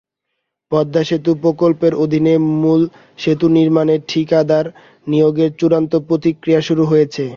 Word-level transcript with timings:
পদ্মা 0.71 1.01
সেতু 1.03 1.31
প্রকল্পের 1.43 1.93
অধীনে 2.03 2.33
মূল 2.61 2.81
সেতু 3.19 3.47
নির্মাণে 3.57 3.95
ঠিকাদার 4.09 4.65
নিয়োগের 5.07 5.49
চূড়ান্ত 5.59 5.93
প্রক্রিয়া 6.07 6.61
শুরু 6.67 6.83
হয়েছে। 6.85 7.23